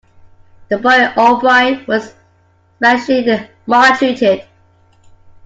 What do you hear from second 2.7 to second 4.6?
specially maltreated.